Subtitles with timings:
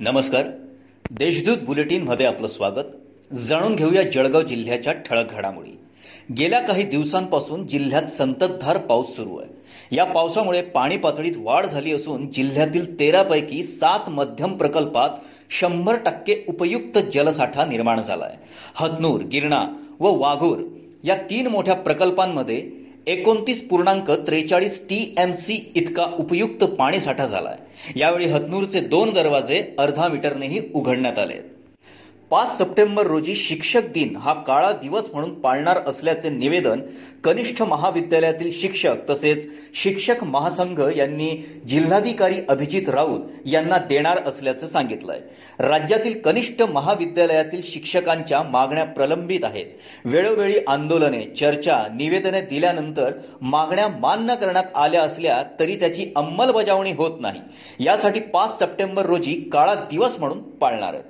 [0.00, 0.46] नमस्कार.
[1.10, 2.84] देशदूत बुलेटिनमध्ये आपलं स्वागत.
[3.34, 5.70] जाणून घेऊया जळगाव जिल्ह्याच्या ठळक घडामोडी.
[6.38, 9.50] गेल्या काही दिवसांपासून जिल्ह्यात संततधार पाऊस सुरू आहे.
[9.96, 15.10] या पावसामुळे पाणी पातळीत वाढ झाली असून जिल्ह्यातील तेरापैकी सात मध्यम प्रकल्पात
[15.50, 18.36] शंभर टक्के उपयुक्त जलसाठा निर्माण झाला आहे
[18.74, 19.64] हतनूर गिरणा
[20.00, 20.58] व वाघूर
[21.04, 22.70] या तीन मोठ्या प्रकल्पांमध्ये
[23.06, 29.62] एकोणतीस पूर्णांक त्रेचाळीस टी एम सी इतका उपयुक्त पाणीसाठा झाला आहे यावेळी हतनूरचे दोन दरवाजे
[29.78, 31.53] अर्धा मीटरनेही उघडण्यात आले आहेत
[32.30, 36.80] पाच सप्टेंबर रोजी शिक्षक दिन हा काळा दिवस म्हणून पाळणार असल्याचे निवेदन
[37.24, 41.30] कनिष्ठ महाविद्यालयातील शिक्षक तसेच शिक्षक महासंघ यांनी
[41.68, 45.20] जिल्हाधिकारी अभिजित राऊत यांना देणार असल्याचं सांगितलंय.
[45.58, 49.66] राज्यातील कनिष्ठ महाविद्यालयातील शिक्षकांच्या मागण्या प्रलंबित आहेत.
[50.04, 57.40] वेळोवेळी आंदोलने चर्चा निवेदने दिल्यानंतर मागण्या मान्य करण्यात आल्या असल्या तरी त्याची अंमलबजावणी होत नाही.
[57.80, 61.04] यासाठी पाच सप्टेंबर रोजी काळा दिवस म्हणून पाळणार आहेत.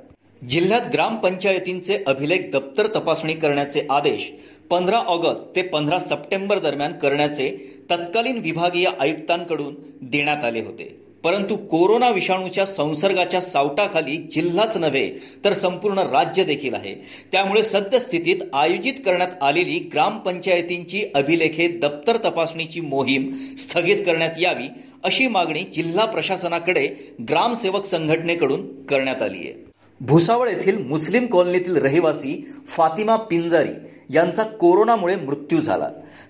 [0.50, 4.30] जिल्ह्यात ग्रामपंचायतींचे अभिलेख दप्तर तपासणी करण्याचे आदेश
[4.70, 7.48] पंधरा ऑगस्ट ते पंधरा सप्टेंबर दरम्यान करण्याचे
[7.90, 10.94] तत्कालीन विभागीय आयुक्तांकडून देण्यात आले होते.
[11.24, 15.08] परंतु कोरोना विषाणूच्या संसर्गाच्या सावटाखाली जिल्हाच नव्हे
[15.44, 16.94] तर संपूर्ण राज्य देखील आहे.
[17.32, 24.68] त्यामुळे सद्यस्थितीत आयोजित करण्यात आलेली ग्रामपंचायतींची अभिलेखे दप्तर तपासणीची मोहीम स्थगित करण्यात यावी
[25.04, 26.86] अशी मागणी जिल्हा प्रशासनाकडे
[27.28, 29.63] ग्रामसेवक संघटनेकडून करण्यात आली आहे
[30.00, 33.72] भुसावळ येथील मुस्लिम कॉलनीतील रहिवासी फातिमा पिंजारी
[34.10, 35.88] यांचा कोरोनामुळे मृत्यू झाला.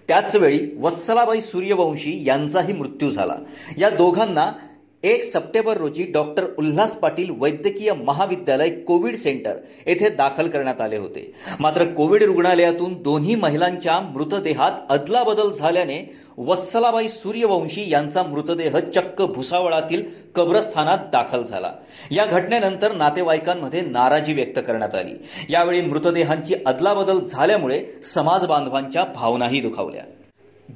[0.09, 3.35] त्याचवेळी वत्सलाबाई सूर्यवंशी यांचाही मृत्यू झाला.
[3.77, 4.53] या दोघांना
[5.05, 11.33] एक सप्टेंबर रोजी डॉक्टर उल्हास पाटील वैद्यकीय महाविद्यालय कोविड सेंटर येथे दाखल करण्यात आले होते.
[11.61, 20.03] मात्र कोविड रुग्णालयातून दोन्ही महिलांच्या मृतदेहात अदलाबदल झाल्याने वत्सलाबाई सूर्यवंशी यांचा मृतदेह चक्क भुसावळातील
[20.35, 21.73] कब्रस्थानात दाखल झाला.
[22.11, 25.14] या घटनेनंतर नातेवाईकांमध्ये नाराजी व्यक्त करण्यात आली.
[25.48, 30.03] यावेळी मृतदेहांची अदलाबदल झाल्यामुळे समाज बांधवांच्या भावनाही दुखावल्या.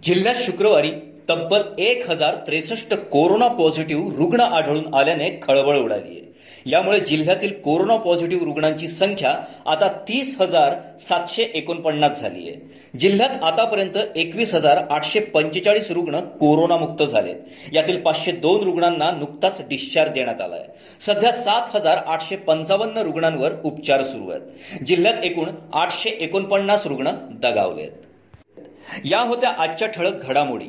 [0.02, 0.90] जिल्ह्यात शुक्रवारी
[1.28, 6.26] तब्बल एक हजार त्रेसष्ट कोरोना पॉझिटिव्ह रुग्ण आढळून आल्याने खळबळ उडाली आहे.
[6.66, 9.30] यामुळे जिल्ह्यातील कोरोना पॉझिटिव्ह रुग्णांची संख्या
[9.66, 10.74] आता तीस हजार
[11.08, 12.54] सातशे एकोणपन्नास झाली आहे.
[12.98, 17.36] जिल्ह्यात आतापर्यंत एकवीस हजार आठशे पंचेचाळीस रुग्ण कोरोनामुक्त झालेत.
[17.72, 23.52] यातील पाचशे दोन रुग्णांना नुकताच डिस्चार्ज देण्यात आला आहे सध्या सात हजार आठशे पंचावन्न रुग्णांवर
[23.64, 24.84] उपचार सुरू आहेत.
[24.84, 27.10] जिल्ह्यात एकूण आठशे एकोणपन्नास रुग्ण
[27.42, 30.68] दगावले आहेत या होत्या आजच्या ठळक घडामोडी.